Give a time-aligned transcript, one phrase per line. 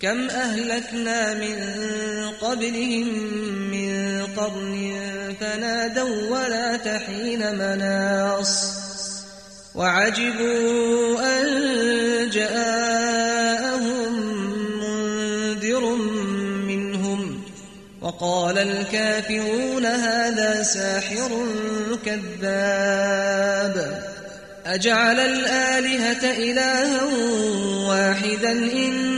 [0.00, 1.56] كم أهلكنا من
[2.40, 3.08] قبلهم
[3.70, 5.02] من قرن
[5.40, 8.72] فنادوا ولا تحين مناص
[9.74, 14.12] وعجبوا أن جاءهم
[14.80, 15.96] منذر
[16.66, 17.42] منهم
[18.00, 21.46] وقال الكافرون هذا ساحر
[22.06, 24.02] كذاب
[24.66, 27.04] أجعل الآلهة إلها
[27.88, 29.17] واحدا إن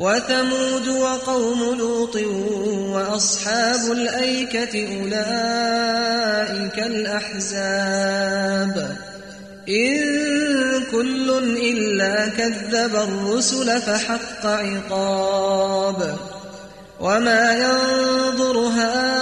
[0.00, 2.16] وثمود وقوم لوط
[2.94, 8.76] وأصحاب الأيكة أولئك الأحزاب.
[9.68, 10.00] إن
[10.92, 16.16] كل إلا كذب الرسل فحق عقاب.
[17.00, 19.20] وما ينظر هؤلاء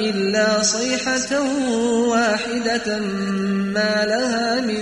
[0.00, 1.40] إلا صيحة
[2.08, 2.98] واحدة
[3.76, 4.81] ما لها من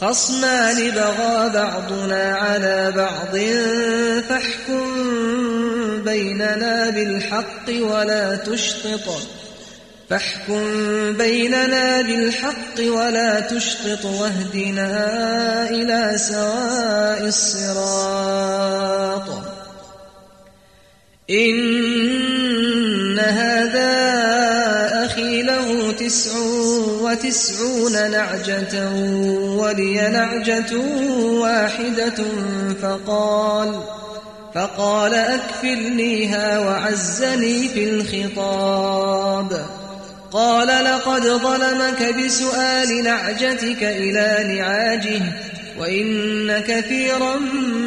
[0.00, 3.36] خصمان بغى بعضنا على بعض
[4.28, 4.84] فاحكم
[6.04, 9.22] بيننا بالحق ولا تشطط.
[10.10, 10.62] فاحكم
[11.12, 14.90] بيننا بالحق ولا تشطط واهدنا
[15.70, 18.64] إلى سواء الصراط.
[21.30, 24.13] إن هذا
[26.04, 26.36] له تسع
[27.02, 28.90] وتسعون نعجة
[29.56, 30.76] ولي نعجة
[31.40, 32.24] واحدة
[32.82, 33.80] فقال
[34.54, 39.66] فقال أكفلنيها وعزني في الخطاب.
[40.32, 45.22] قال لقد ظلمك بسؤال نعجتك إلى نعاجه
[45.78, 47.36] وإن كثيرا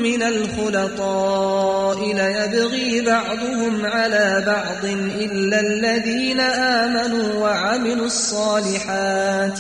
[0.04, 4.86] من الخلطاء ليبغي بعضهم على بعض
[5.20, 9.60] إلا الذين آمنوا وعملوا الصالحات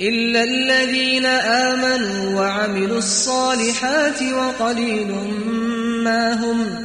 [0.00, 5.14] إلا الذين آمنوا وعملوا الصالحات وقليل
[6.04, 6.84] ما هم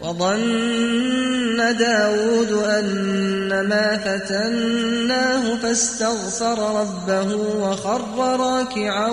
[0.00, 9.10] وظن داود أنما فتناه فاستغفر ربه وخر راكعا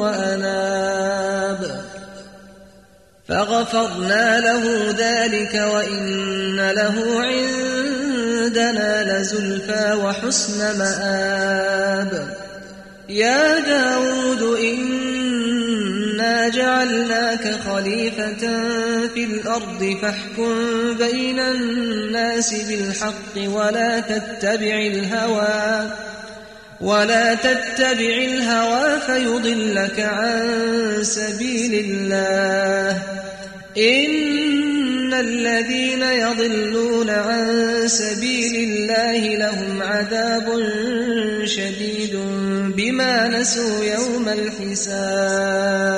[0.00, 1.60] وأناب.
[3.28, 12.36] فغفرنا له ذلك وإن له عندنا لزلفى وحسن مآب.
[13.08, 14.42] يا داود
[16.48, 18.42] جعلناك خليفة
[19.14, 20.54] في الأرض فاحكم
[20.98, 25.90] بين الناس بالحق ولا تتبع الهوى
[26.80, 30.48] ولا تتبع الهوى فيضلك عن
[31.02, 33.02] سبيل الله
[33.78, 40.46] إن الذين يضلون عن سبيل الله لهم عذاب
[41.44, 42.16] شديد
[42.76, 45.97] بما نسوا يوم الحساب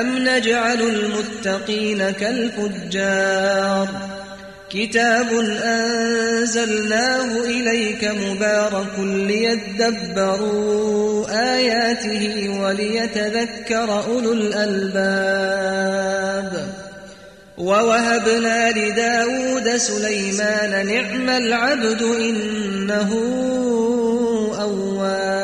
[0.00, 3.88] أم نجعل المتقين كالفجار
[4.70, 5.28] كتاب
[5.64, 8.98] أنزلناه إليك مبارك
[9.28, 10.74] ليدبروا
[11.54, 15.84] آياته وليتذكر أولو الألباب
[17.58, 23.10] ووهبنا لداود سليمان نعم العبد إنه
[24.60, 25.43] أواب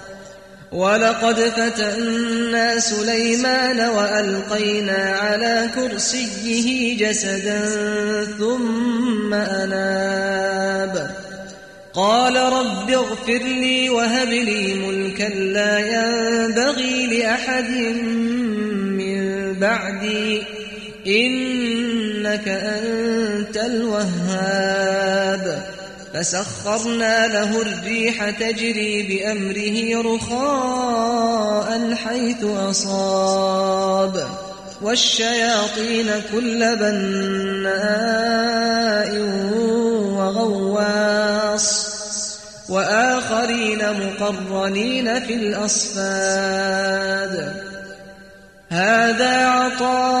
[0.71, 7.59] ولقد فتنا سليمان وألقينا على كرسيه جسدا
[8.39, 11.15] ثم أناب.
[11.93, 17.69] قال رب اغفر لي وهب لي ملكا لا ينبغي لأحد
[18.99, 20.43] من بعدي.
[21.07, 25.01] إنك أنت الوهاب.
[26.13, 34.27] فسخرنا له الريح تجري بأمره رخاء حيث أصاب.
[34.81, 37.71] والشياطين كل بناء
[40.17, 41.91] وغواص.
[42.69, 46.11] وآخرين مقرنين في الأصفاد.
[48.69, 50.20] هذا عطاؤنا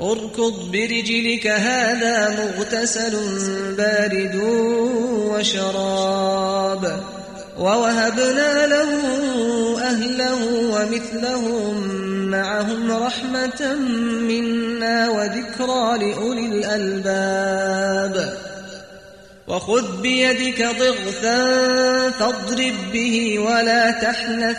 [0.00, 3.16] اركض برجلك هذا مغتسل
[3.76, 4.40] بارد
[5.32, 7.00] وشراب.
[7.58, 8.90] ووهبنا له
[9.82, 11.88] أهله ومثلهم
[12.30, 13.74] معهم رحمة
[14.20, 18.38] منا وذكرى لأولي الألباب.
[19.48, 21.40] وخذ بيدك ضغثا
[22.10, 24.58] فاضرب به ولا تحنث.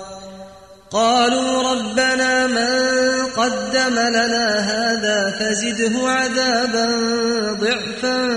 [0.91, 6.85] قالوا ربنا من قدم لنا هذا فزده عذابا
[7.61, 8.27] ضعفا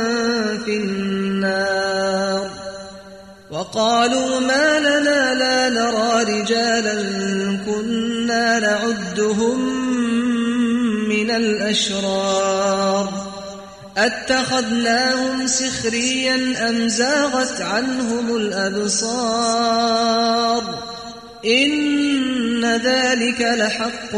[0.65, 2.51] في النار.
[3.51, 6.95] وقالوا ما لنا لا نرى رجالا
[7.67, 9.59] كنا نعدهم
[11.09, 13.09] من الأشرار.
[13.97, 19.85] أتخذناهم سخريا أم زاغت عنهم الأبصار؟
[21.45, 21.94] إن
[22.77, 24.13] ذلك لحق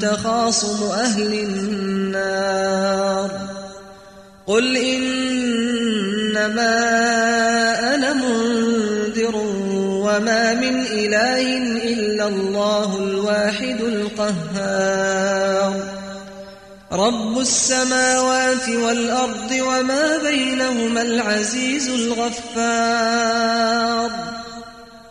[0.00, 3.30] تخاصم أهل النار.
[4.46, 5.34] قل إنما
[7.94, 9.36] أنا منذر
[10.04, 11.56] وما من إله
[11.92, 15.74] إلا الله الواحد القهار.
[16.92, 23.63] رب السماوات والأرض وما بينهما العزيز الغفار.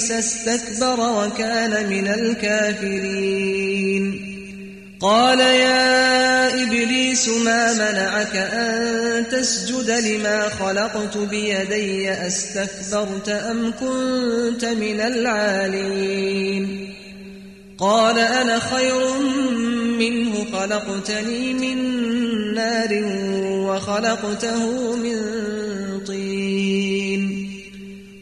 [0.00, 3.50] إبليس استكبر وكان من الكافرين.
[5.00, 16.94] قال يا إبليس ما منعك أن تسجد لما خلقت بيدي؟ أستكبرت أم كنت من العالين؟
[17.78, 19.18] قال أنا خير
[19.98, 21.78] منه خلقتني من
[22.54, 23.04] نار
[23.68, 25.16] وخلقته من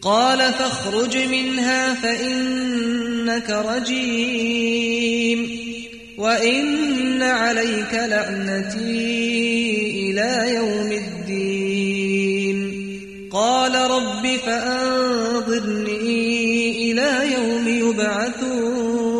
[0.09, 5.59] قال فاخرج منها فإنك رجيم
[6.19, 12.59] وإن عليك لعنتي إلى يوم الدين.
[13.33, 15.93] قال رب فأنظرني
[16.93, 19.19] إلى يوم يبعثون.